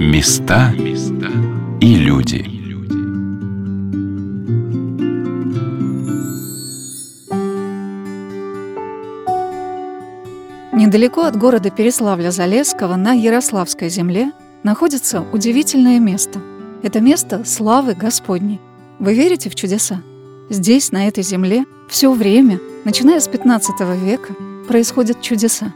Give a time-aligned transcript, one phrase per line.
[0.00, 0.72] Места
[1.80, 2.44] и люди.
[10.72, 14.32] Недалеко от города Переславля-Залесского на Ярославской земле
[14.64, 16.40] находится удивительное место.
[16.82, 18.60] Это место славы Господней.
[18.98, 20.02] Вы верите в чудеса?
[20.50, 24.34] Здесь, на этой земле, все время, начиная с 15 века,
[24.66, 25.72] происходят чудеса.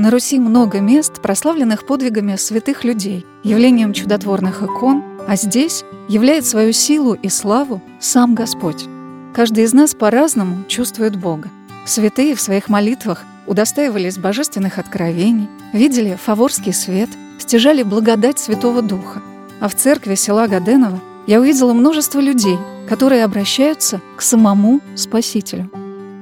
[0.00, 6.72] На Руси много мест, прославленных подвигами святых людей, явлением чудотворных икон, а здесь являет свою
[6.72, 8.86] силу и славу сам Господь.
[9.34, 11.50] Каждый из нас по-разному чувствует Бога.
[11.84, 19.20] Святые в своих молитвах удостаивались божественных откровений, видели фаворский свет, стяжали благодать Святого Духа.
[19.60, 22.56] А в церкви села Гаденова я увидела множество людей,
[22.88, 25.70] которые обращаются к самому Спасителю.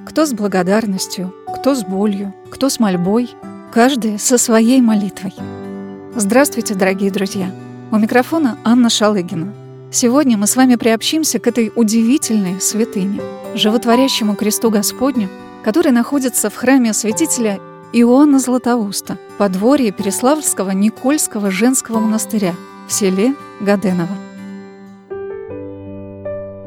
[0.05, 3.31] Кто с благодарностью, кто с болью, кто с мольбой,
[3.73, 5.35] каждый со своей молитвой.
[6.15, 7.51] Здравствуйте, дорогие друзья!
[7.91, 9.53] У микрофона Анна Шалыгина.
[9.91, 13.21] Сегодня мы с вами приобщимся к этой удивительной святыне,
[13.55, 15.29] животворящему кресту Господню,
[15.65, 17.59] который находится в храме святителя
[17.93, 22.55] Иоанна Златоуста, подворье Переславского Никольского женского монастыря
[22.87, 24.17] в селе Гаденово.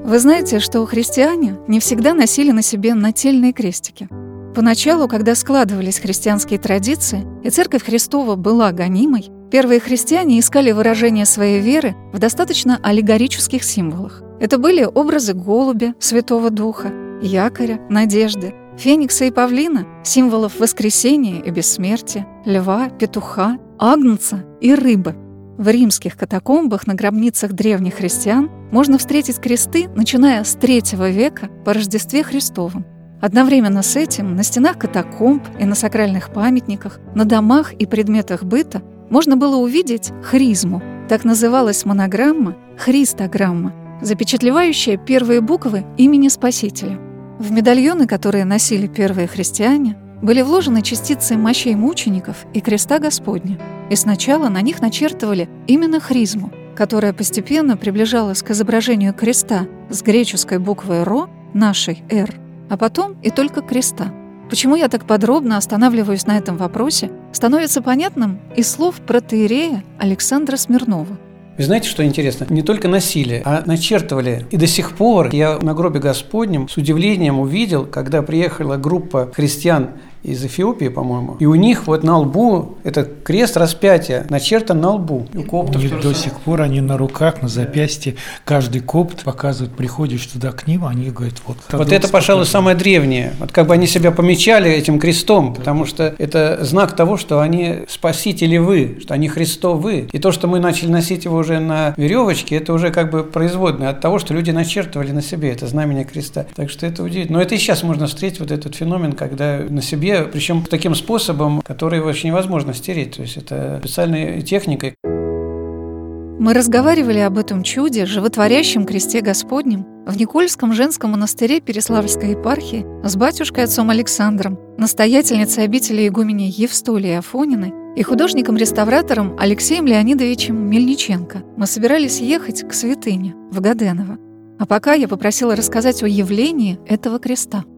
[0.03, 4.09] Вы знаете, что христиане не всегда носили на себе нательные крестики.
[4.53, 11.59] Поначалу, когда складывались христианские традиции, и Церковь Христова была гонимой, первые христиане искали выражение своей
[11.59, 14.21] веры в достаточно аллегорических символах.
[14.39, 16.91] Это были образы голубя, Святого Духа,
[17.21, 25.15] якоря, надежды, феникса и павлина, символов воскресения и бессмертия, льва, петуха, агнца и рыбы–
[25.61, 31.73] в римских катакомбах на гробницах древних христиан можно встретить кресты, начиная с III века по
[31.73, 32.83] Рождестве Христовом.
[33.21, 38.81] Одновременно с этим на стенах катакомб и на сакральных памятниках, на домах и предметах быта
[39.11, 40.81] можно было увидеть хризму.
[41.07, 46.99] Так называлась монограмма «христограмма», запечатлевающая первые буквы имени Спасителя.
[47.37, 53.59] В медальоны, которые носили первые христиане, были вложены частицы мощей мучеников и креста Господня,
[53.91, 60.57] и сначала на них начертывали именно хризму, которая постепенно приближалась к изображению креста с греческой
[60.57, 62.40] буквой «ро», нашей «р»,
[62.71, 64.13] а потом и только креста.
[64.49, 71.19] Почему я так подробно останавливаюсь на этом вопросе, становится понятным из слов протеерея Александра Смирнова–
[71.57, 72.47] вы знаете, что интересно?
[72.49, 74.47] Не только носили, а начертывали.
[74.49, 79.89] И до сих пор я на гробе Господнем с удивлением увидел, когда приехала группа христиан
[80.23, 81.37] из Эфиопии, по-моему.
[81.39, 85.27] И у них вот на лбу этот крест распятия начертан на лбу.
[85.33, 88.15] У, коптов у них до сих пор они на руках, на запястье.
[88.45, 91.57] Каждый копт показывает, приходишь туда к ним, они говорят, вот.
[91.71, 93.33] Вот это, пожалуй, самое древнее.
[93.39, 97.79] Вот как бы они себя помечали этим крестом, потому что это знак того, что они
[97.87, 100.07] спасители вы, что они Христовы.
[100.11, 103.89] И то, что мы начали носить его уже на веревочке, это уже как бы производное
[103.89, 106.45] от того, что люди начертывали на себе это знамение креста.
[106.55, 107.39] Так что это удивительно.
[107.39, 110.95] Но это и сейчас можно встретить вот этот феномен, когда на себе себе, причем таким
[110.95, 113.15] способом, который вообще невозможно стереть.
[113.15, 114.95] То есть это специальной техникой.
[115.03, 123.15] Мы разговаривали об этом чуде, животворящем кресте Господнем, в Никольском женском монастыре Переславской епархии с
[123.15, 131.43] батюшкой отцом Александром, настоятельницей обители игумени Евстолией Афониной и художником-реставратором Алексеем Леонидовичем Мельниченко.
[131.57, 134.17] Мы собирались ехать к святыне, в Гаденово.
[134.57, 137.65] А пока я попросила рассказать о явлении этого креста–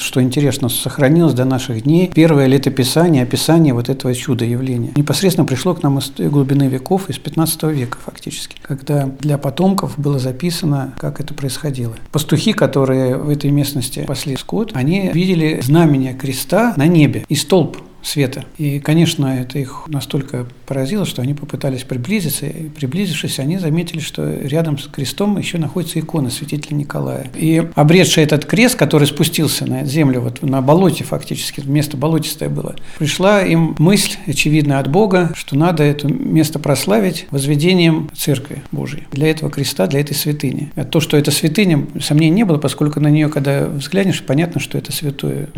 [0.00, 4.92] что интересно, сохранилось до наших дней первое летописание, описание вот этого чуда явления.
[4.96, 10.18] Непосредственно пришло к нам из глубины веков, из 15 века фактически, когда для потомков было
[10.18, 11.94] записано, как это происходило.
[12.12, 17.78] Пастухи, которые в этой местности пасли скот, они видели знамение креста на небе и столб
[18.02, 18.44] света.
[18.58, 24.28] И, конечно, это их настолько поразило, что они попытались приблизиться, и приблизившись, они заметили, что
[24.28, 27.26] рядом с крестом еще находится икона святителя Николая.
[27.34, 32.76] И обретший этот крест, который спустился на землю, вот на болоте фактически, место болотистое было,
[32.98, 39.06] пришла им мысль, очевидно, от Бога, что надо это место прославить возведением Церкви Божией.
[39.12, 40.72] Для этого креста, для этой святыни.
[40.76, 44.78] А то, что это святыня, сомнений не было, поскольку на нее, когда взглянешь, понятно, что
[44.78, 45.48] это святое.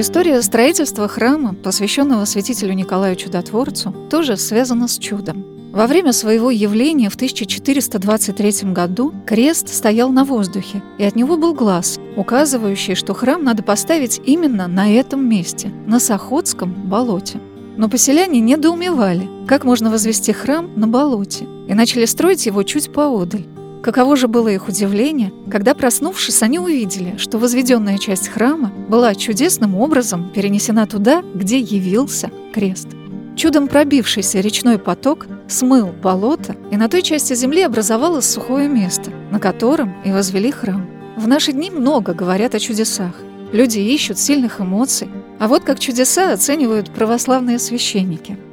[0.00, 5.44] История строительства храма, посвященного святителю Николаю Чудотворцу, тоже связана с чудом.
[5.72, 11.52] Во время своего явления в 1423 году крест стоял на воздухе, и от него был
[11.52, 17.38] глаз, указывающий, что храм надо поставить именно на этом месте, на Сахотском болоте.
[17.76, 23.44] Но поселяне недоумевали, как можно возвести храм на болоте, и начали строить его чуть поодаль.
[23.82, 29.74] Каково же было их удивление, когда, проснувшись, они увидели, что возведенная часть храма была чудесным
[29.74, 32.88] образом перенесена туда, где явился крест.
[33.36, 39.38] Чудом пробившийся речной поток смыл болото, и на той части земли образовалось сухое место, на
[39.38, 40.86] котором и возвели храм.
[41.16, 43.14] В наши дни много говорят о чудесах.
[43.52, 48.38] Люди ищут сильных эмоций, а вот как чудеса оценивают православные священники–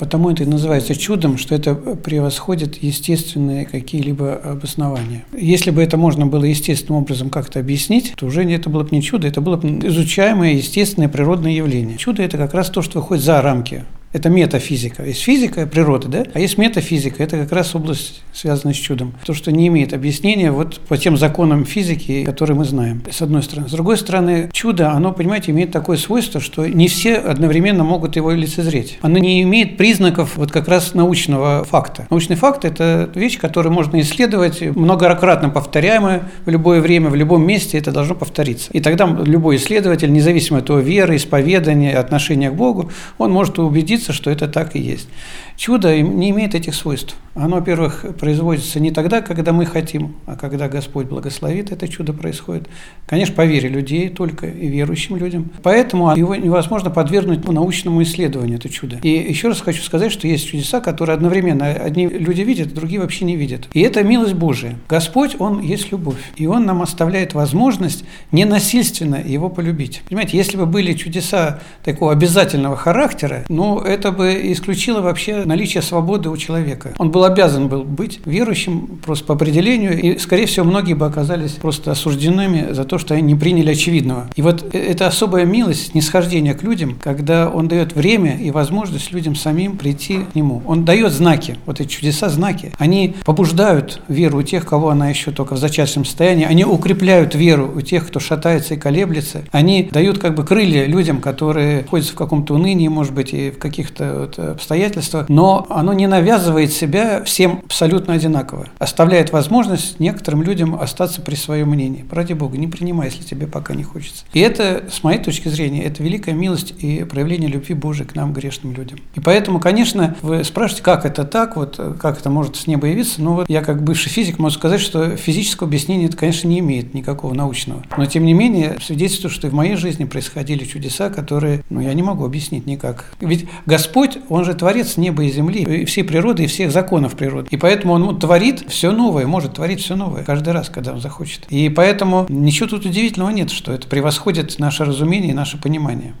[0.00, 5.26] Потому это и называется чудом, что это превосходит естественные какие-либо обоснования.
[5.36, 9.02] Если бы это можно было естественным образом как-то объяснить, то уже это было бы не
[9.02, 11.98] чудо, это было бы изучаемое естественное природное явление.
[11.98, 15.04] Чудо– это как раз то, что выходит за рамки это метафизика.
[15.04, 16.24] Есть физика природы, да?
[16.34, 17.22] А есть метафизика.
[17.22, 19.14] Это как раз область, связанная с чудом.
[19.24, 23.42] То, что не имеет объяснения вот по тем законам физики, которые мы знаем, с одной
[23.42, 23.68] стороны.
[23.68, 28.32] С другой стороны, чудо, оно, понимаете, имеет такое свойство, что не все одновременно могут его
[28.32, 28.98] лицезреть.
[29.02, 32.06] Оно не имеет признаков вот как раз научного факта.
[32.10, 37.78] Научный факт– это вещь, которую можно исследовать, многократно повторяемая в любое время, в любом месте
[37.78, 38.70] это должно повториться.
[38.72, 43.99] И тогда любой исследователь, независимо от его веры, исповедания, отношения к Богу, он может убедиться,
[44.00, 45.08] убедиться, что это так и есть.
[45.56, 47.14] Чудо не имеет этих свойств.
[47.34, 52.68] Оно, во-первых, производится не тогда, когда мы хотим, а когда Господь благословит, это чудо происходит.
[53.06, 55.50] Конечно, по вере людей только и верующим людям.
[55.62, 58.98] Поэтому его невозможно подвергнуть научному исследованию, это чудо.
[59.02, 63.24] И еще раз хочу сказать, что есть чудеса, которые одновременно одни люди видят, другие вообще
[63.24, 63.68] не видят.
[63.74, 64.76] И это милость Божия.
[64.88, 66.18] Господь, Он есть любовь.
[66.36, 70.02] И Он нам оставляет возможность ненасильственно Его полюбить.
[70.08, 76.30] Понимаете, если бы были чудеса такого обязательного характера, ну, это бы исключило вообще наличие свободы
[76.30, 76.94] у человека.
[76.98, 81.52] Он был обязан был быть верующим просто по определению, и, скорее всего, многие бы оказались
[81.52, 84.28] просто осужденными за то, что они не приняли очевидного.
[84.36, 89.34] И вот это особая милость, нисхождение к людям, когда он дает время и возможность людям
[89.34, 90.62] самим прийти к нему.
[90.66, 92.72] Он дает знаки, вот эти чудеса, знаки.
[92.78, 96.44] Они побуждают веру у тех, кого она еще только в зачаточном состоянии.
[96.44, 99.42] Они укрепляют веру у тех, кто шатается и колеблется.
[99.52, 103.58] Они дают как бы крылья людям, которые находятся в каком-то унынии, может быть, и в
[103.82, 108.68] каких-то обстоятельствах, но оно не навязывает себя всем абсолютно одинаково.
[108.78, 112.04] Оставляет возможность некоторым людям остаться при своем мнении.
[112.10, 114.24] Ради Бога, не принимай, если тебе пока не хочется.
[114.32, 118.32] И это, с моей точки зрения, это великая милость и проявление любви Божией к нам,
[118.32, 118.98] грешным людям.
[119.14, 123.22] И поэтому, конечно, вы спрашиваете, как это так, вот как это может с неба явиться.
[123.22, 126.94] Ну вот я как бывший физик могу сказать, что физического объяснения это, конечно, не имеет
[126.94, 127.82] никакого научного.
[127.96, 131.94] Но тем не менее, свидетельствует, что и в моей жизни происходили чудеса, которые, ну, я
[131.94, 133.12] не могу объяснить никак.
[133.20, 137.46] Ведь Господь, Он же творец неба и земли, и всей природы, и всех законов природы.
[137.50, 141.46] И поэтому Он творит все новое, может творить все новое каждый раз, когда Он захочет.
[141.50, 146.14] И поэтому ничего тут удивительного нет, что это превосходит наше разумение и наше понимание.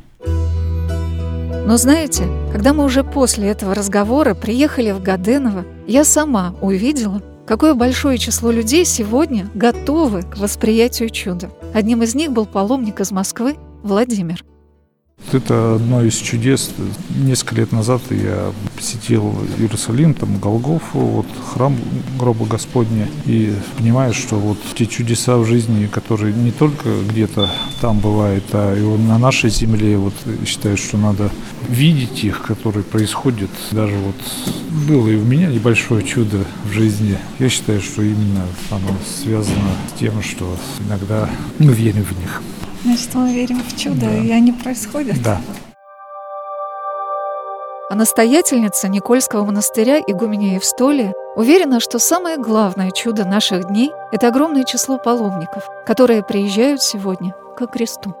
[1.66, 7.74] Но знаете, когда мы уже после этого разговора приехали в Гаденово, я сама увидела, какое
[7.74, 11.50] большое число людей сегодня готовы к восприятию чуда.
[11.74, 14.44] Одним из них был паломник из Москвы Владимир.
[15.32, 16.70] Это одно из чудес.
[17.10, 21.76] Несколько лет назад я посетил Иерусалим, там Голгофу, вот храм
[22.18, 27.48] гроба Господня, и понимаешь, что вот те чудеса в жизни, которые не только где-то
[27.80, 30.14] там бывают, а и на нашей земле, вот
[30.44, 31.30] считаю, что надо
[31.68, 33.50] видеть их, которые происходят.
[33.70, 34.16] Даже вот
[34.88, 37.16] было и у меня небольшое чудо в жизни.
[37.38, 40.56] Я считаю, что именно оно связано с тем, что
[40.86, 42.42] иногда мы верим в них.
[42.84, 44.16] Значит, мы верим в чудо, да.
[44.16, 45.22] и они происходят.
[45.22, 45.40] Да.
[47.90, 54.64] А настоятельница Никольского монастыря игуменя Евстолия уверена, что самое главное чудо наших дней– это огромное
[54.64, 58.14] число паломников, которые приезжают сегодня ко кресту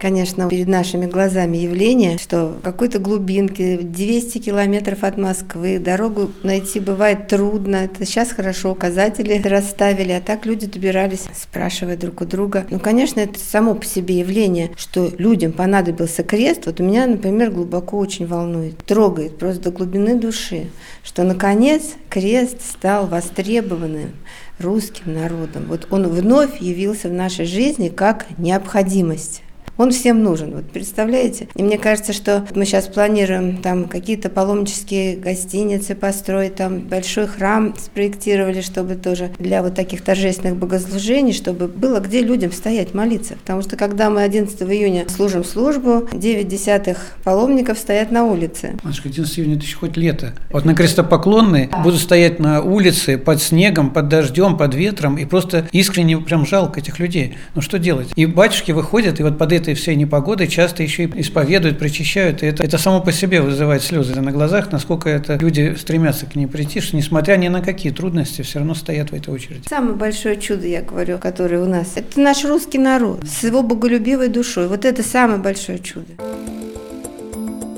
[0.00, 6.80] конечно, перед нашими глазами явление, что в какой-то глубинке, 200 километров от Москвы, дорогу найти
[6.80, 7.76] бывает трудно.
[7.76, 12.66] Это сейчас хорошо указатели расставили, а так люди добирались, спрашивая друг у друга.
[12.70, 16.66] Ну, конечно, это само по себе явление, что людям понадобился крест.
[16.66, 20.66] Вот у меня, например, глубоко очень волнует, трогает просто до глубины души,
[21.02, 24.12] что, наконец, крест стал востребованным
[24.58, 25.64] русским народом.
[25.68, 29.42] Вот он вновь явился в нашей жизни как необходимость.
[29.80, 31.48] Он всем нужен, вот представляете?
[31.54, 37.74] И мне кажется, что мы сейчас планируем там какие-то паломнические гостиницы построить, там большой храм
[37.78, 43.36] спроектировали, чтобы тоже для вот таких торжественных богослужений, чтобы было где людям стоять, молиться.
[43.36, 48.76] Потому что когда мы 11 июня служим службу, 9 десятых паломников стоят на улице.
[48.82, 50.34] Машка, 11 июня это еще хоть лето.
[50.50, 55.68] Вот на крестопоклонные будут стоять на улице под снегом, под дождем, под ветром, и просто
[55.72, 57.38] искренне прям жалко этих людей.
[57.54, 58.08] Ну что делать?
[58.16, 62.42] И батюшки выходят, и вот под этой этой всей непогоды часто еще и исповедуют, причащают.
[62.42, 66.34] И это, это само по себе вызывает слезы на глазах, насколько это люди стремятся к
[66.34, 69.62] ней прийти, что несмотря ни на какие трудности, все равно стоят в этой очереди.
[69.68, 74.28] Самое большое чудо, я говорю, которое у нас, это наш русский народ с его боголюбивой
[74.28, 74.68] душой.
[74.68, 76.12] Вот это самое большое чудо.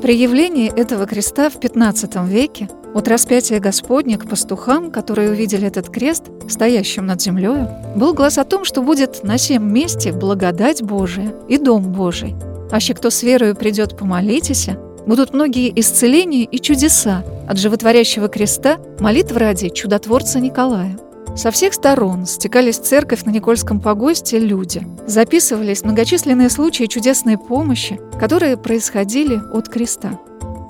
[0.03, 5.91] При явлении этого креста в XV веке от распятия Господня к пастухам, которые увидели этот
[5.91, 11.33] крест, стоящим над землей, был глаз о том, что будет на всем месте благодать Божия
[11.49, 12.35] и Дом Божий.
[12.73, 14.71] Аще кто с верою придет помолитесь,
[15.07, 20.99] будут многие исцеления и чудеса от животворящего креста молитв ради чудотворца Николая.
[21.35, 24.87] Со всех сторон стекались в церковь на Никольском погосте люди.
[25.07, 30.19] Записывались многочисленные случаи чудесной помощи, которые происходили от креста.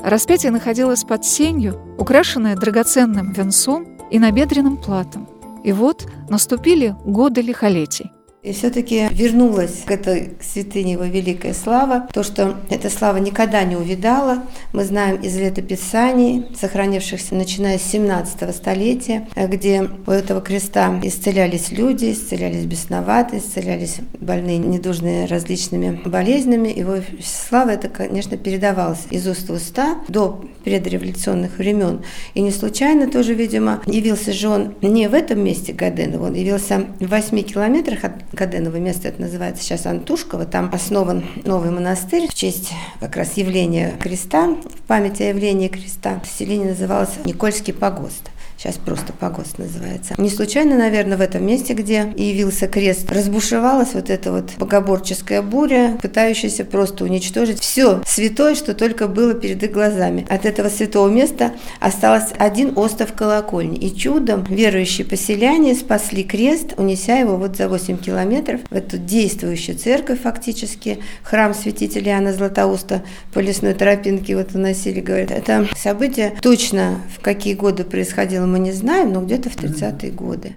[0.04, 5.28] Распятие находилось под сенью, украшенное драгоценным венцом и набедренным платом.
[5.64, 12.08] И вот наступили годы лихолетий– и все-таки вернулась к этой святыне его великая слава.
[12.12, 18.54] То, что эта слава никогда не увидала, мы знаем из летописаний, сохранившихся начиная с 17
[18.54, 26.76] столетия, где у этого креста исцелялись люди, исцелялись бесноватые, исцелялись больные, недужные различными болезнями.
[26.76, 32.02] Его слава, это, конечно, передавалось из уст в уста до предреволюционных времен.
[32.34, 36.86] И не случайно тоже, видимо, явился же он не в этом месте Гаденова, он явился
[36.98, 42.34] в 8 километрах от Каденово место, это называется сейчас Антушково, там основан новый монастырь в
[42.34, 46.20] честь как раз явления креста, в память о явлении креста.
[46.38, 48.30] Селение называлось Никольский погост
[48.62, 50.14] сейчас просто погост называется.
[50.18, 55.98] Не случайно, наверное, в этом месте, где явился крест, разбушевалась вот эта вот богоборческая буря,
[56.00, 60.24] пытающаяся просто уничтожить все святое, что только было перед их глазами.
[60.28, 63.76] От этого святого места осталось один остров колокольни.
[63.78, 69.76] И чудом верующие поселяне спасли крест, унеся его вот за 8 километров в эту действующую
[69.76, 73.02] церковь фактически, храм святителя Иоанна Златоуста
[73.32, 75.32] по лесной тропинке вот уносили, говорят.
[75.32, 80.56] Это событие точно в какие годы происходило мы не знаем, но где-то в 30-е годы.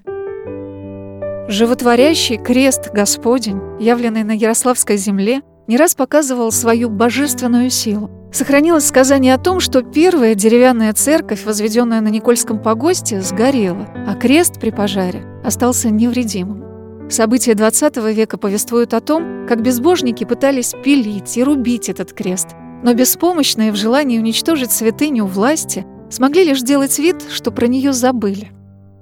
[1.48, 8.12] Животворящий крест Господень, явленный на Ярославской земле, не раз показывал свою божественную силу.
[8.34, 14.60] Сохранилось сказание о том, что первая деревянная церковь, возведенная на Никольском погосте, сгорела, а крест
[14.60, 17.10] при пожаре остался невредимым.
[17.10, 22.50] События XX века повествуют о том, как безбожники пытались пилить и рубить этот крест,
[22.84, 28.52] но беспомощные в желании уничтожить святыню власти смогли лишь сделать вид, что про нее забыли.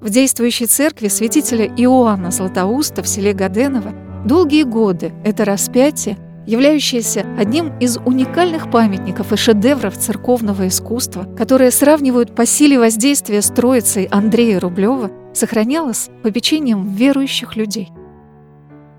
[0.01, 3.93] В действующей церкви святителя Иоанна Златоуста в селе Гаденово
[4.25, 12.35] долгие годы это распятие, являющееся одним из уникальных памятников и шедевров церковного искусства, которые сравнивают
[12.35, 17.91] по силе воздействия с троицей Андрея Рублева, сохранялось попечением верующих людей–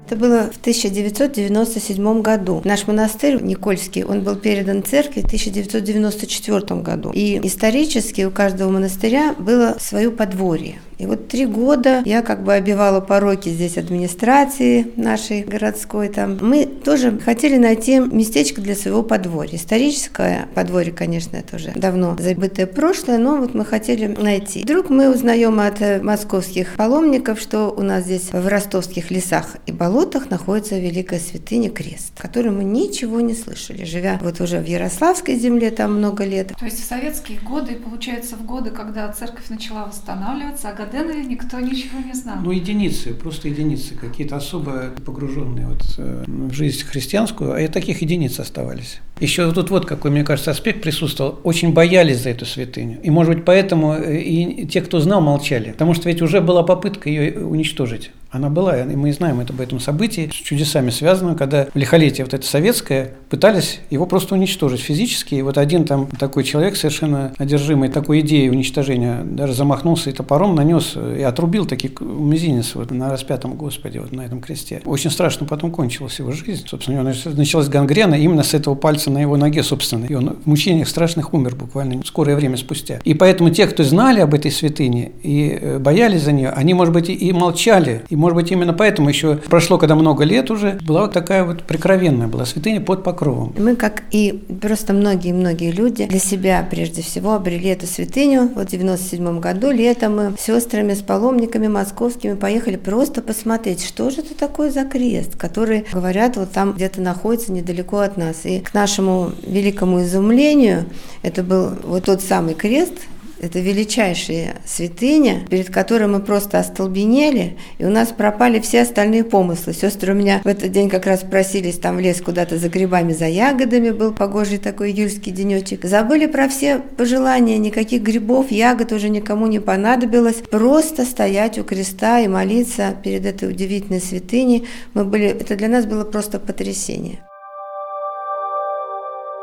[0.06, 2.60] это было в 1997 году.
[2.64, 7.10] Наш монастырь Никольский, он был передан церкви в 1994 году.
[7.14, 10.78] И исторически у каждого монастыря было свое подворье.
[10.98, 16.08] И вот три года я как бы обивала пороки здесь администрации нашей городской.
[16.08, 16.38] Там.
[16.40, 19.56] Мы тоже хотели найти местечко для своего подворья.
[19.56, 24.62] Историческое подворье, конечно, это уже давно забытое прошлое, но вот мы хотели найти.
[24.62, 30.30] Вдруг мы узнаем от московских паломников, что у нас здесь в ростовских лесах и болотах
[30.30, 35.36] находится великая святыня Крест, о которой мы ничего не слышали, живя вот уже в Ярославской
[35.36, 36.52] земле там много лет.
[36.58, 41.60] То есть в советские годы, получается, в годы, когда церковь начала восстанавливаться, а Гаденове никто
[41.60, 42.36] ничего не знал.
[42.42, 48.02] Ну, единицы, просто единицы, какие-то особо погруженные вот э, в жизнь христианскую, а и таких
[48.02, 49.00] единиц оставались.
[49.20, 51.38] Еще тут вот какой, мне кажется, аспект присутствовал.
[51.44, 53.00] Очень боялись за эту святыню.
[53.02, 55.72] И, может быть, поэтому э, и те, кто знал, молчали.
[55.72, 58.10] Потому что ведь уже была попытка ее уничтожить.
[58.34, 62.34] Она была, и мы знаем это об этом событии, с чудесами связано, когда лихолетие вот
[62.34, 65.36] это советское пытались его просто уничтожить физически.
[65.36, 70.56] И вот один там такой человек, совершенно одержимый такой идеей уничтожения, даже замахнулся и топором
[70.56, 74.82] нанес и отрубил таки мизинец вот на распятом Господе, вот на этом кресте.
[74.84, 76.66] Очень страшно потом кончилась его жизнь.
[76.66, 80.06] Собственно, у него началась гангрена именно с этого пальца на его ноге, собственно.
[80.06, 82.98] И он в мучениях страшных умер буквально скорое время спустя.
[83.04, 86.92] И поэтому те, кто знали об этой святыне и э, боялись за нее, они, может
[86.92, 91.02] быть, и молчали, и может быть, именно поэтому еще прошло, когда много лет уже, была
[91.02, 93.54] вот такая вот прикровенная была святыня под покровом.
[93.58, 98.50] Мы, как и просто многие-многие люди, для себя прежде всего обрели эту святыню.
[98.54, 104.08] Вот в 97 году летом мы с сестрами, с паломниками московскими поехали просто посмотреть, что
[104.08, 108.46] же это такое за крест, который, говорят, вот там где-то находится недалеко от нас.
[108.46, 110.86] И к нашему великому изумлению
[111.20, 112.94] это был вот тот самый крест,
[113.44, 119.74] это величайшая святыня, перед которой мы просто остолбенели, и у нас пропали все остальные помыслы.
[119.74, 123.12] Сестры у меня в этот день как раз просились там в лес куда-то за грибами,
[123.12, 125.84] за ягодами, был погожий такой июльский денечек.
[125.84, 130.36] Забыли про все пожелания, никаких грибов, ягод уже никому не понадобилось.
[130.50, 134.66] Просто стоять у креста и молиться перед этой удивительной святыней.
[134.94, 137.18] Мы были, это для нас было просто потрясение.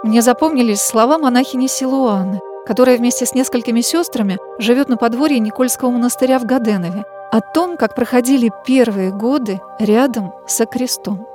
[0.04, 6.40] Мне запомнились слова монахини Силуаны, которая вместе с несколькими сестрами живет на подворье Никольского монастыря
[6.40, 11.26] в Гаденове, о том, как проходили первые годы рядом со крестом.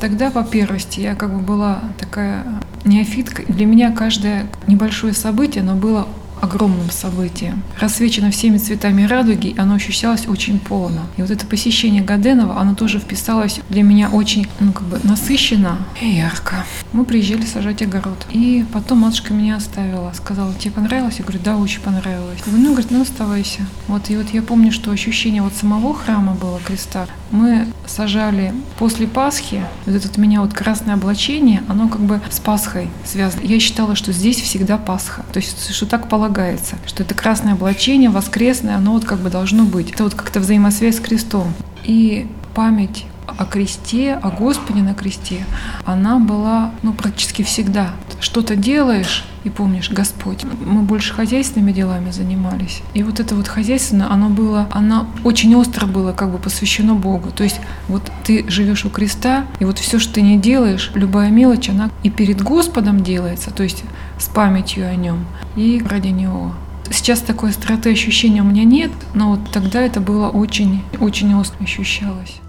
[0.00, 2.44] Тогда, по первости, я как бы была такая
[2.84, 3.42] неофитка.
[3.46, 6.08] Для меня каждое небольшое событие, оно было
[6.40, 7.62] огромным событием.
[7.78, 11.02] Рассвечено всеми цветами радуги, оно ощущалось очень полно.
[11.16, 15.78] И вот это посещение Гаденова, оно тоже вписалось для меня очень, ну, как бы насыщенно
[16.00, 16.64] и ярко.
[16.92, 18.26] Мы приезжали сажать огород.
[18.30, 21.16] И потом матушка меня оставила, сказала, тебе понравилось?
[21.18, 22.40] Я говорю, да, очень понравилось.
[22.46, 23.66] Ну, говорит, ну, оставайся.
[23.88, 27.06] Вот, и вот я помню, что ощущение вот самого храма было, креста.
[27.30, 32.40] Мы сажали после Пасхи, вот это у меня вот красное облачение, оно как бы с
[32.40, 33.42] Пасхой связано.
[33.42, 35.24] Я считала, что здесь всегда Пасха.
[35.32, 39.64] То есть, что так полагается что это красное облачение, воскресное, оно вот как бы должно
[39.64, 39.92] быть.
[39.92, 41.52] Это вот как-то взаимосвязь с крестом.
[41.84, 43.06] И память
[43.36, 45.44] о кресте, о Господе на кресте,
[45.84, 47.92] она была ну, практически всегда.
[48.20, 50.44] Что-то делаешь и помнишь, Господь.
[50.44, 52.82] Мы больше хозяйственными делами занимались.
[52.94, 57.30] И вот это вот хозяйственное, оно было, оно очень остро было как бы посвящено Богу.
[57.30, 61.30] То есть вот ты живешь у креста, и вот все, что ты не делаешь, любая
[61.30, 63.84] мелочь, она и перед Господом делается, то есть
[64.18, 65.24] с памятью о нем,
[65.56, 66.52] и ради Него.
[66.90, 71.62] Сейчас такой остроты ощущения у меня нет, но вот тогда это было очень, очень остро
[71.62, 72.40] ощущалось.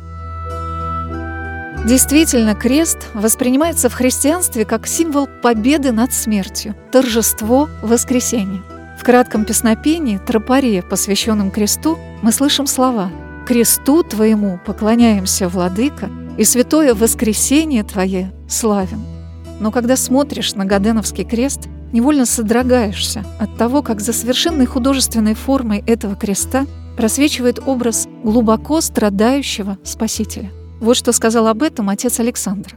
[1.85, 8.61] Действительно, крест воспринимается в христианстве как символ победы над смертью, торжество воскресения.
[8.99, 13.09] В кратком песнопении «Тропаре», посвященном кресту, мы слышим слова
[13.47, 16.07] «Кресту Твоему поклоняемся, Владыка,
[16.37, 19.03] и святое воскресение Твое славим».
[19.59, 21.61] Но когда смотришь на Гаденовский крест,
[21.91, 29.79] невольно содрогаешься от того, как за совершенной художественной формой этого креста просвечивает образ глубоко страдающего
[29.83, 30.51] Спасителя.
[30.81, 32.75] Вот что сказал об этом отец Александр.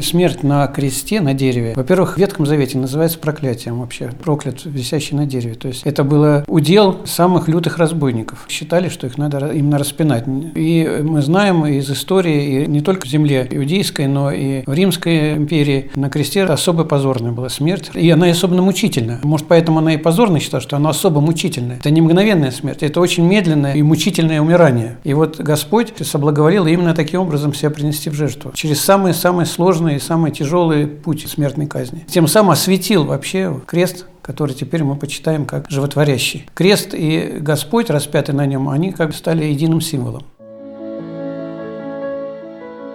[0.00, 5.24] Смерть на кресте, на дереве, во-первых, в Ветхом Завете называется проклятием вообще, проклят, висящий на
[5.24, 5.54] дереве.
[5.54, 8.46] То есть это было удел самых лютых разбойников.
[8.48, 10.24] Считали, что их надо именно распинать.
[10.54, 15.34] И мы знаем из истории, и не только в земле иудейской, но и в Римской
[15.34, 17.90] империи на кресте особо позорная была смерть.
[17.94, 19.20] И она особенно мучительная.
[19.22, 21.76] Может, поэтому она и позорная считала, что она особо мучительная.
[21.76, 24.96] Это не мгновенная смерть, это очень медленное и мучительное умирание.
[25.04, 28.50] И вот Господь соблаговолил именно таким образом себя принести в жертву.
[28.54, 32.04] Через самые-самые сложные сложный и самый тяжелый путь смертной казни.
[32.08, 36.46] Тем самым осветил вообще крест, который теперь мы почитаем как животворящий.
[36.54, 40.22] Крест и Господь, распятый на нем, они как бы стали единым символом.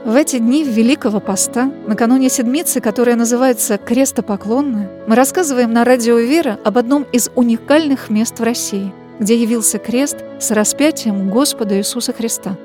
[0.06, 6.58] В эти дни Великого Поста, накануне Седмицы, которая называется «Крестопоклонная», мы рассказываем на радио «Вера»
[6.64, 12.58] об одном из уникальных мест в России, где явился крест с распятием Господа Иисуса Христа.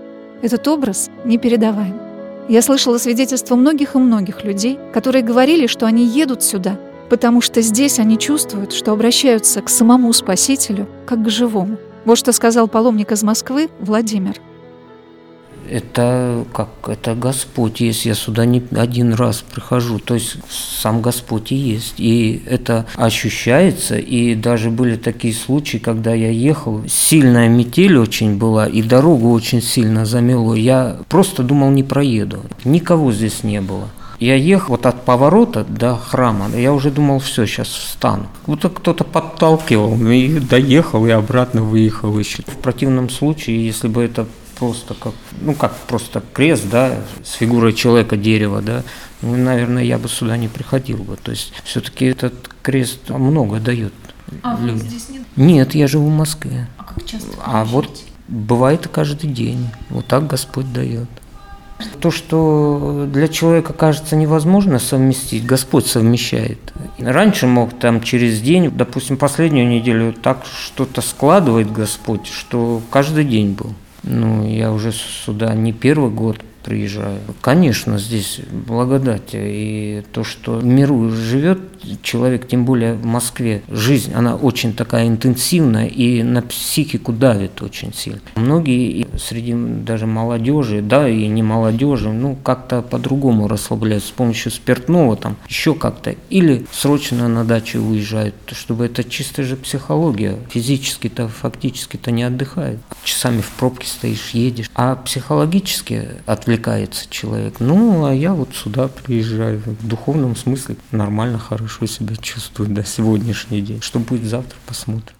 [0.42, 2.03] Этот образ непередаваем.
[2.48, 6.78] Я слышала свидетельства многих и многих людей, которые говорили, что они едут сюда,
[7.08, 11.78] потому что здесь они чувствуют, что обращаются к самому Спасителю, как к живому.
[12.04, 14.40] Вот что сказал паломник из Москвы Владимир–
[15.74, 18.06] это как это Господь есть.
[18.06, 19.98] Я сюда не один раз прихожу.
[19.98, 21.94] То есть сам Господь и есть.
[21.98, 23.96] И это ощущается.
[23.96, 29.60] И даже были такие случаи, когда я ехал, сильная метель очень была, и дорогу очень
[29.60, 30.54] сильно замело.
[30.54, 32.42] Я просто думал, не проеду.
[32.64, 33.88] Никого здесь не было.
[34.20, 38.28] Я ехал вот от поворота до храма, я уже думал, все, сейчас встану.
[38.46, 42.42] Вот кто-то подталкивал, и доехал, и обратно выехал еще.
[42.46, 44.26] В противном случае, если бы это
[44.68, 48.82] просто как, ну как просто крест, да, с фигурой человека, дерева, да,
[49.22, 51.16] ну, наверное, я бы сюда не приходил бы.
[51.16, 53.92] То есть все-таки этот крест много дает.
[54.42, 55.22] А вы здесь нет?
[55.36, 56.68] Нет, я живу в Москве.
[56.78, 57.28] А как часто?
[57.44, 57.88] А вот
[58.28, 59.68] бывает каждый день.
[59.90, 61.08] Вот так Господь дает.
[62.00, 66.72] То, что для человека кажется невозможно совместить, Господь совмещает.
[66.98, 73.52] Раньше мог там через день, допустим, последнюю неделю так что-то складывает Господь, что каждый день
[73.52, 73.74] был.
[74.04, 77.18] Ну, я уже сюда не первый год приезжаю.
[77.40, 79.30] Конечно, здесь благодать.
[79.32, 81.58] И то, что в миру живет
[82.02, 87.92] человек, тем более в Москве, жизнь, она очень такая интенсивная и на психику давит очень
[87.92, 88.20] сильно.
[88.36, 95.16] Многие среди даже молодежи, да, и не молодежи, ну, как-то по-другому расслабляются с помощью спиртного,
[95.16, 96.14] там, еще как-то.
[96.30, 100.38] Или срочно на дачу уезжают, чтобы это чистая же психология.
[100.50, 102.78] Физически-то, фактически-то не отдыхает.
[103.04, 104.70] Часами в пробке стоишь, едешь.
[104.74, 106.08] А психологически
[106.54, 107.54] отвлекается человек.
[107.60, 109.60] Ну, а я вот сюда приезжаю.
[109.66, 113.80] В духовном смысле нормально, хорошо себя чувствую до сегодняшний день.
[113.80, 115.16] Что будет завтра, посмотрим.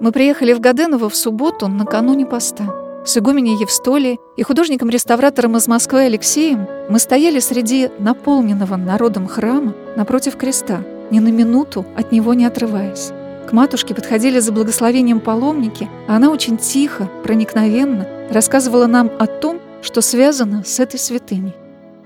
[0.00, 2.64] Мы приехали в Гаденово в субботу накануне поста.
[3.04, 10.36] с игуменей Евстолией и художником-реставратором из Москвы Алексеем мы стояли среди наполненного народом храма напротив
[10.36, 13.10] креста, ни на минуту от него не отрываясь.
[13.48, 19.60] К матушке подходили за благословением паломники, а она очень тихо, проникновенно рассказывала нам о том,
[19.82, 21.52] что связано с этой святыней.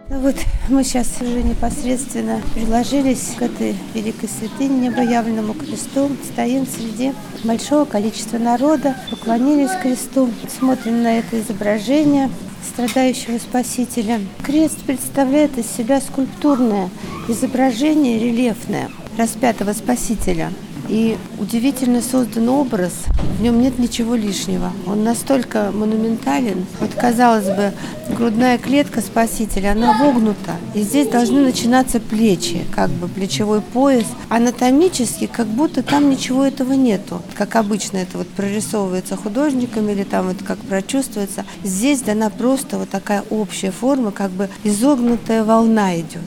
[0.09, 0.37] Ну вот
[0.69, 6.11] мы сейчас уже непосредственно приложились к этой великой святыне, небоявленному кресту.
[6.33, 7.13] Стоим среди
[7.43, 12.31] большого количества народа, поклонились кресту, смотрим на это изображение
[12.73, 14.21] страдающего Спасителя.
[14.45, 16.89] Крест представляет из себя скульптурное
[17.29, 20.53] изображение рельефное распятого Спасителя–
[20.89, 22.93] и удивительно создан образ,
[23.39, 24.73] в нем нет ничего лишнего.
[24.87, 26.67] Он настолько монументален.
[26.81, 27.73] Вот, казалось бы,
[28.17, 30.57] грудная клетка спасителя, она вогнута.
[30.75, 34.07] И здесь должны начинаться плечи, как бы плечевой пояс.
[34.29, 37.21] Анатомически, как будто там ничего этого нету.
[37.35, 41.45] Как обычно это вот прорисовывается художниками или там вот как прочувствуется.
[41.63, 46.23] Здесь дана просто вот такая общая форма, как бы изогнутая волна идет.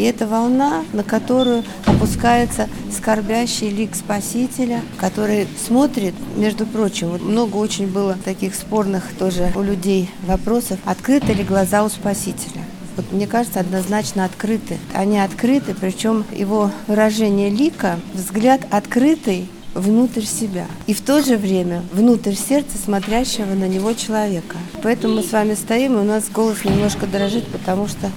[0.00, 7.58] И это волна, на которую опускается скорбящий лик Спасителя, который смотрит, между прочим, вот много
[7.58, 12.64] очень было таких спорных тоже у людей вопросов, открыты ли глаза у Спасителя.
[12.96, 14.78] Вот, мне кажется, однозначно открыты.
[14.94, 20.66] Они открыты, причем его выражение лика, взгляд открытый внутрь себя.
[20.86, 24.56] И в то же время внутрь сердца смотрящего на него человека.
[24.82, 28.10] Поэтому мы с вами стоим, и у нас голос немножко дрожит, потому что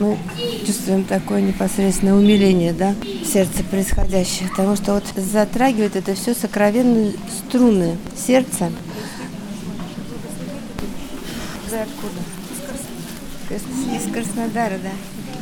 [0.00, 0.18] мы
[0.66, 7.96] чувствуем такое непосредственное умиление, да, сердце происходящее, потому что вот затрагивает это все сокровенные струны
[8.16, 8.72] сердца.
[11.70, 12.20] Вы откуда?
[13.50, 14.90] Из Краснодара, да.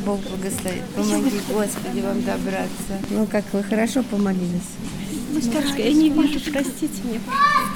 [0.05, 0.83] Бог благословит.
[0.95, 2.99] Помоги, Господи, вам добраться.
[3.09, 4.61] Ну, как вы хорошо помолились?
[5.41, 7.19] Старушка, я не вижу, простите меня.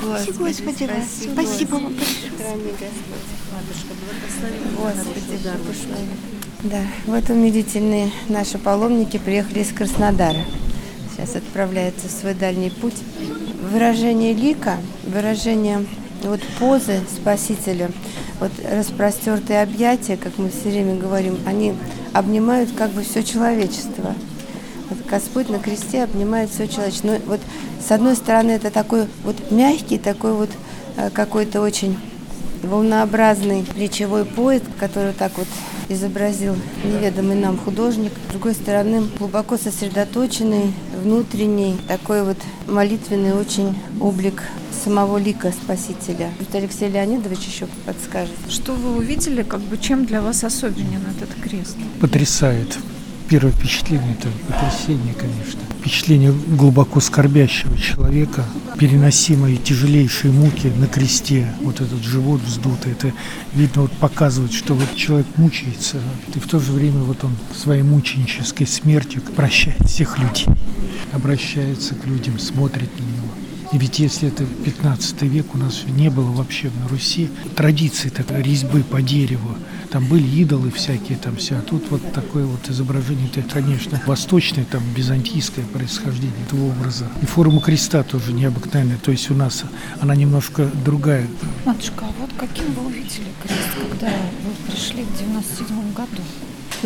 [0.02, 2.32] Господи, Господи, спасибо, спасибо вам большое.
[2.38, 3.30] Храни Господь.
[3.54, 5.04] Матушка, благослови.
[5.04, 6.43] Господи, благослови.
[6.64, 10.40] Да, вот умилительные наши паломники приехали из Краснодара.
[11.12, 12.96] Сейчас отправляются в свой дальний путь.
[13.70, 15.86] Выражение лика, выражение
[16.24, 17.92] вот позы Спасителя,
[18.40, 21.74] вот распростертые объятия, как мы все время говорим, они
[22.14, 24.16] обнимают как бы все человечество.
[24.90, 27.08] Вот Господь на кресте обнимает все человечество.
[27.08, 27.42] Но вот
[27.86, 30.50] с одной стороны это такой вот мягкий, такой вот
[30.96, 31.98] э, какой-то очень
[32.62, 35.48] волнообразный плечевой пояс, который так вот
[35.90, 38.12] изобразил неведомый нам художник.
[38.28, 44.44] С другой стороны, глубоко сосредоточенный, внутренний, такой вот молитвенный очень облик
[44.84, 46.30] самого лика Спасителя.
[46.40, 48.36] Вот Алексей Леонидович еще подскажет.
[48.50, 51.78] Что вы увидели, как бы чем для вас особенен этот крест?
[52.00, 52.78] Потрясает.
[53.30, 55.62] Первое впечатление– это потрясение, конечно.
[55.84, 58.46] Впечатление глубоко скорбящего человека,
[58.80, 63.12] переносимые тяжелейшие муки на кресте, вот этот живот вздутый, это
[63.54, 65.98] видно, вот показывает, что вот человек мучается,
[66.34, 70.48] и в то же время вот он своей мученической смертью прощает всех людей,
[71.12, 73.33] обращается к людям, смотрит на него.
[73.74, 78.44] И ведь если это 15 век, у нас не было вообще на Руси традиции такой
[78.44, 79.58] резьбы по дереву,
[79.90, 81.56] там были идолы всякие, там все.
[81.56, 87.08] А тут вот такое вот изображение, это, конечно, восточное, там, византийское происхождение этого образа.
[87.24, 88.98] И форма креста тоже необыкновенная.
[88.98, 89.64] То есть у нас
[90.00, 91.28] она немножко другая.
[91.66, 96.22] Матушка, а вот каким вы увидели крест, когда вы пришли в 97 году?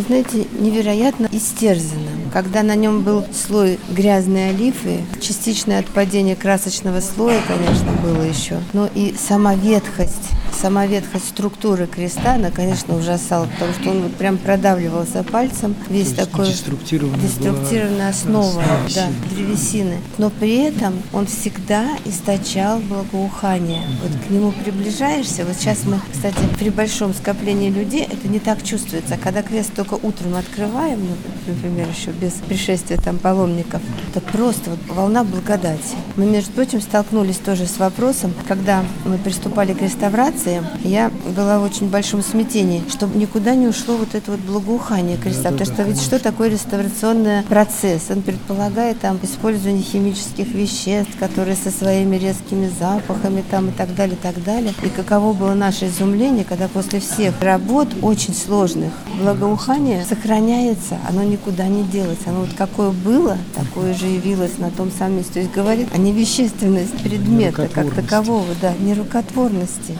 [0.01, 2.16] знаете, невероятно истерзанным.
[2.31, 8.89] Когда на нем был слой грязной олифы, частичное отпадение красочного слоя, конечно, было еще, но
[8.93, 14.37] и сама ветхость сама ветхость структуры креста, она, конечно, ужасала, потому что он вот прям
[14.37, 19.97] продавливался пальцем, весь такой деструктированная, деструктированная основа да, древесины.
[20.17, 23.83] Но при этом он всегда источал благоухание.
[24.01, 28.63] Вот к нему приближаешься, вот сейчас мы, кстати, при большом скоплении людей это не так
[28.63, 29.17] чувствуется.
[29.21, 34.79] Когда крест только утром открываем, ну, например, еще без пришествия там паломников, это просто вот
[34.87, 35.95] волна благодати.
[36.15, 41.59] Мы, между прочим, столкнулись тоже с вопросом, когда мы приступали к реставрации, реставрации, я была
[41.59, 45.51] в очень большом смятении, чтобы никуда не ушло вот это вот благоухание креста.
[45.51, 48.03] Да, потому да, что ведь что такое реставрационный процесс?
[48.09, 54.15] Он предполагает там использование химических веществ, которые со своими резкими запахами там и так далее,
[54.15, 54.73] и так далее.
[54.83, 61.67] И каково было наше изумление, когда после всех работ очень сложных благоухание сохраняется, оно никуда
[61.67, 62.29] не делается.
[62.29, 65.33] Оно вот какое было, такое же явилось на том самом месте.
[65.33, 69.97] То есть говорит о невещественности предмета как такового, да, нерукотворности.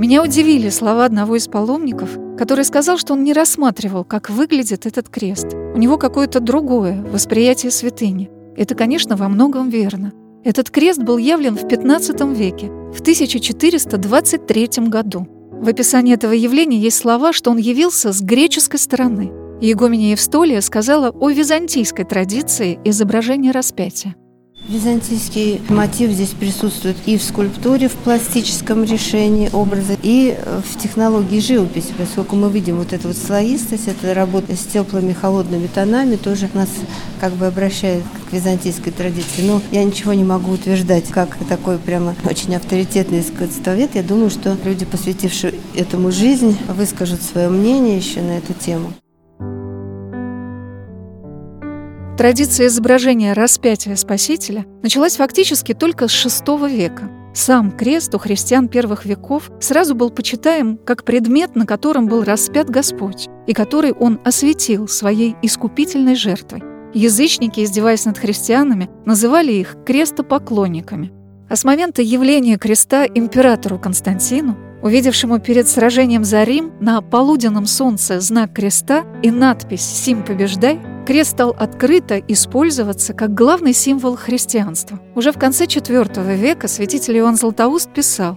[0.00, 2.08] Меня удивили слова одного из паломников,
[2.38, 5.48] который сказал, что он не рассматривал, как выглядит этот крест.
[5.52, 8.30] У него какое-то другое восприятие святыни.
[8.56, 10.14] Это, конечно, во многом верно.
[10.42, 15.28] Этот крест был явлен в XV веке, в 1423 году.
[15.50, 19.30] В описании этого явления есть слова, что он явился с греческой стороны.
[19.60, 24.14] Егоменя Евстолия сказала о византийской традиции изображения распятия.
[24.68, 31.92] Византийский мотив здесь присутствует и в скульптуре, в пластическом решении образа, и в технологии живописи,
[31.98, 36.68] поскольку мы видим вот эту вот слоистость, это работа с теплыми холодными тонами, тоже нас
[37.20, 39.42] как бы обращает к византийской традиции.
[39.42, 43.96] Но я ничего не могу утверждать, как такой прямо очень авторитетный искусствовед.
[43.96, 48.92] Я думаю, что люди, посвятившие этому жизнь, выскажут свое мнение еще на эту тему.
[52.20, 57.10] Традиция изображения распятия Спасителя началась фактически только с VI века.
[57.32, 62.68] Сам крест у христиан первых веков сразу был почитаем как предмет, на котором был распят
[62.68, 66.62] Господь, и который он осветил своей искупительной жертвой.
[66.92, 71.14] Язычники, издеваясь над христианами, называли их крестопоклонниками.
[71.48, 78.20] А с момента явления креста императору Константину, увидевшему перед сражением за Рим на полуденном солнце
[78.20, 85.00] знак креста и надпись «Сим побеждай», Крест стал открыто использоваться как главный символ христианства.
[85.16, 88.36] Уже в конце IV века святитель Иоанн Златоуст писал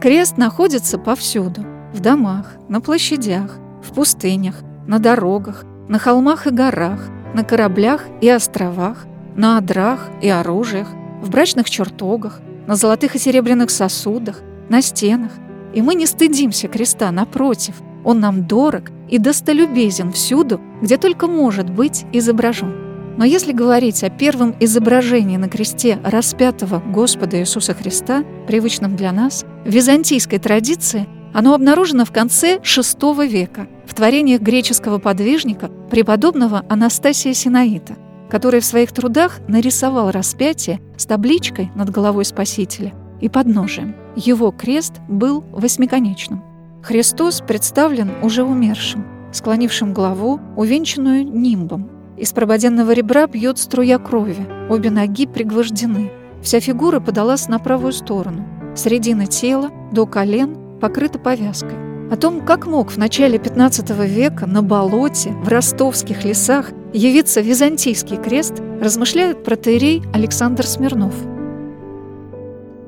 [0.00, 7.08] «Крест находится повсюду– в домах, на площадях, в пустынях, на дорогах, на холмах и горах,
[7.34, 10.88] на кораблях и островах, на одрах и оружиях,
[11.22, 15.32] в брачных чертогах, на золотых и серебряных сосудах, на стенах.
[15.74, 21.70] И мы не стыдимся креста, напротив– он нам дорог и достолюбезен всюду, где только может
[21.70, 22.74] быть изображен.
[23.16, 29.44] Но если говорить о первом изображении на кресте распятого Господа Иисуса Христа, привычном для нас,
[29.64, 37.34] в византийской традиции оно обнаружено в конце VI века в творениях греческого подвижника преподобного Анастасия
[37.34, 37.96] Синаита,
[38.30, 43.94] который в своих трудах нарисовал распятие с табличкой над головой Спасителя и подножием.
[44.16, 46.42] Его крест был восьмиконечным.
[46.82, 51.88] Христос представлен уже умершим, склонившим голову, увенчанную нимбом.
[52.18, 56.10] Из прободенного ребра бьет струя крови, обе ноги пригвождены.
[56.42, 58.44] Вся фигура подалась на правую сторону.
[58.74, 61.78] Средина тела до колен покрыта повязкой.
[62.10, 68.18] О том, как мог в начале 15 века на болоте, в ростовских лесах явиться византийский
[68.18, 71.14] крест, размышляет протеерей Александр Смирнов–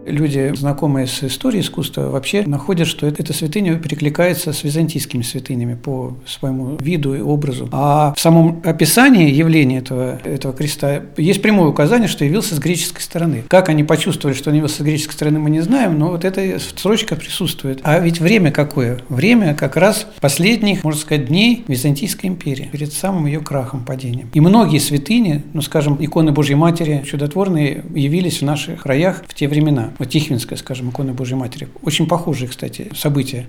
[0.06, 6.14] Люди, знакомые с историей искусства, вообще находят, что эта святыня перекликается с византийскими святынями по
[6.26, 7.68] своему виду и образу.
[7.72, 13.02] А в самом описании явления этого, этого креста есть прямое указание, что явился с греческой
[13.02, 13.44] стороны.
[13.48, 16.58] Как они почувствовали, что он явился с греческой стороны, мы не знаем, но вот эта
[16.58, 17.80] строчка присутствует.
[17.82, 18.98] А ведь время какое?
[19.08, 24.28] Время как раз последних, можно сказать, дней Византийской империи, перед самым ее крахом, падением.
[24.34, 29.48] И многие святыни, ну, скажем, иконы Божьей Матери чудотворные, явились в наших краях в те
[29.48, 31.68] времена Тихвинская, скажем, икона Божьей Матери.
[31.82, 33.46] Очень похожие, кстати, события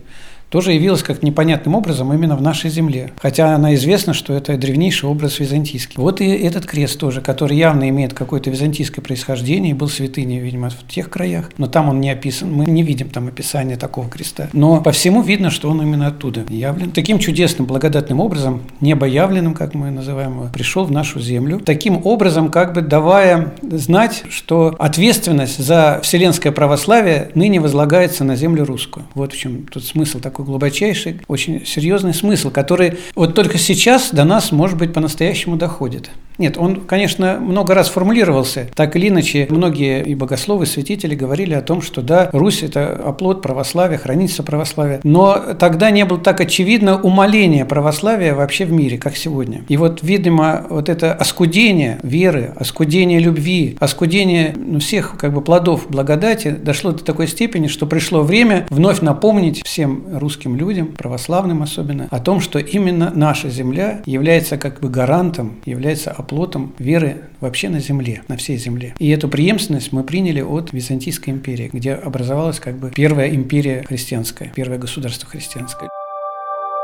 [0.50, 3.12] тоже явилась как непонятным образом именно в нашей земле.
[3.22, 5.96] Хотя она известна, что это древнейший образ византийский.
[5.98, 10.88] Вот и этот крест тоже, который явно имеет какое-то византийское происхождение, был святыней, видимо, в
[10.88, 14.50] тех краях, но там он не описан, мы не видим там описания такого креста.
[14.54, 16.92] Но по всему видно, что он именно оттуда явлен.
[16.92, 21.60] Таким чудесным, благодатным образом, небоявленным, как мы называем его, пришел в нашу землю.
[21.60, 28.66] Таким образом, как бы давая знать, что ответственность за вселенское православие ныне возлагается на землю
[28.66, 29.06] русскую.
[29.16, 34.24] Вот в чем тут смысл такой глубочайший, очень серьезный смысл, который вот только сейчас до
[34.24, 36.10] нас, может быть, по-настоящему доходит.
[36.38, 38.68] Нет, он, конечно, много раз формулировался.
[38.76, 42.94] Так или иначе, многие и богословы, и святители говорили о том, что да, Русь– это
[42.94, 45.00] оплот православия, хранительство православия.
[45.04, 49.64] Но тогда не было так очевидно умоление православия вообще в мире, как сегодня.
[49.68, 55.88] И вот, видимо, вот это оскудение веры, оскудение любви, оскудение ну, всех как бы плодов
[55.90, 62.08] благодати дошло до такой степени, что пришло время вновь напомнить всем русским людям, православным особенно,
[62.12, 67.80] о том, что именно наша земля является как бы гарантом, является оплотом веры вообще на
[67.80, 68.96] земле, на всей земле.
[69.00, 74.52] И эту преемственность мы приняли от Византийской империи, где образовалась как бы первая империя христианская,
[74.56, 75.90] первое государство христианское.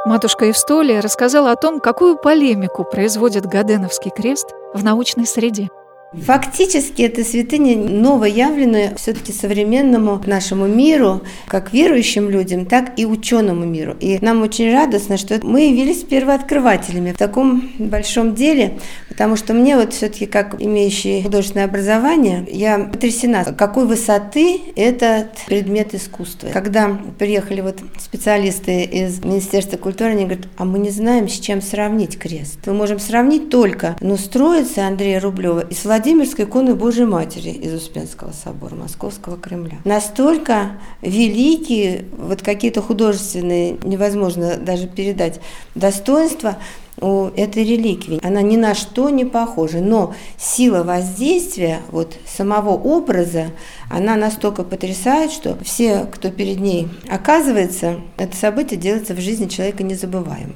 [0.06, 5.70] Матушка Евстолия рассказала о том, какую полемику производит Гаденовский крест в научной среде–
[6.14, 13.96] Фактически это святыня новоявленная все-таки современному нашему миру, как верующим людям, так и ученому миру.
[14.02, 18.78] И нам очень радостно, что мы явились первооткрывателями в таком большом деле,
[19.12, 25.94] потому что мне вот все-таки, как имеющий художественное образование, я потрясена, какой высоты этот предмет
[25.94, 26.50] искусства.
[26.52, 31.62] Когда приехали вот специалисты из Министерства культуры, они говорят, а мы не знаем, с чем
[31.62, 32.60] сравнить крест.
[32.66, 37.52] Мы можем сравнить только, ну, строится Андрея Рублева и с Владимиром Владимирской иконы Божьей Матери
[37.52, 39.78] из Успенского собора Московского Кремля.
[39.86, 45.40] Настолько великие, вот какие-то художественные, невозможно даже передать,
[45.74, 46.58] достоинства
[47.02, 48.20] у этой реликвии.
[48.24, 53.48] Она ни на что не похожа, но сила воздействия вот самого образа,
[53.90, 59.84] она настолько потрясает, что все, кто перед ней оказывается, это событие делается в жизни человека
[59.84, 60.56] незабываемым.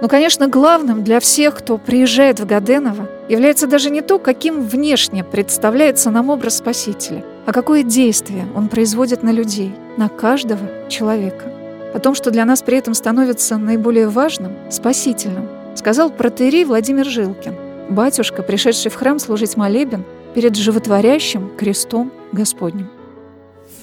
[0.00, 5.22] Но, конечно, главным для всех, кто приезжает в Гаденово, является даже не то, каким внешне
[5.22, 11.61] представляется нам образ Спасителя, а какое действие он производит на людей, на каждого человека.
[11.94, 17.54] О том, что для нас при этом становится наиболее важным, спасительным, сказал протерей Владимир Жилкин,
[17.90, 22.88] батюшка, пришедший в храм служить молебен перед животворящим крестом Господним.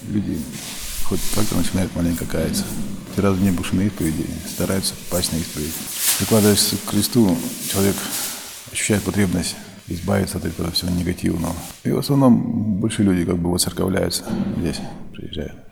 [0.08, 0.38] Люди
[1.04, 2.64] хоть как-то начинают маленько каяться.
[3.16, 5.74] Ни разу не бывшие на исповеди, стараются попасть на исповедь.
[6.18, 7.36] Прикладываясь к кресту,
[7.70, 7.96] человек
[8.72, 11.54] ощущает потребность избавиться от этого всего негативного.
[11.84, 12.40] И в основном
[12.80, 14.24] больше люди как бы воцерковляются
[14.58, 14.80] здесь,
[15.12, 15.69] приезжают.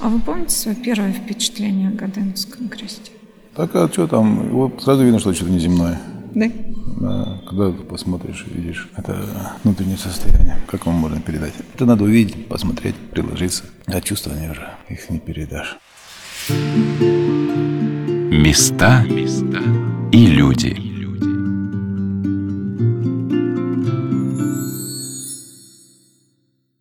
[0.00, 3.12] А вы помните свое первое впечатление о Гаденовском кресте?
[3.54, 4.48] Так, а что там?
[4.48, 6.00] Его сразу видно, что что-то неземное.
[6.34, 6.46] Да?
[7.00, 9.26] Да, когда ты посмотришь и видишь, это
[9.64, 10.56] внутреннее состояние.
[10.68, 11.54] Как вам можно передать?
[11.74, 13.64] Это надо увидеть, посмотреть, приложиться.
[13.86, 15.76] А чувствования уже их не передашь.
[18.30, 19.04] Места
[20.12, 20.91] и люди.